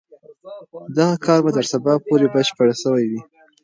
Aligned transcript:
دغه 0.97 1.15
کار 1.25 1.39
به 1.45 1.51
تر 1.57 1.65
سبا 1.71 1.93
پورې 2.07 2.27
بشپړ 2.33 2.67
سوی 2.83 3.05
وي. 3.11 3.21